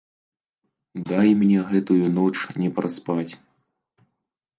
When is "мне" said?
1.41-1.59